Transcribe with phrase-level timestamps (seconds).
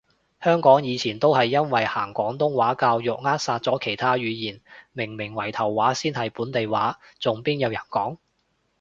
[0.41, 4.59] 香港以前都係因為行廣東話教育扼殺咗其他語言，
[4.93, 8.17] 明明圍頭話先係本地話，仲邊有人講？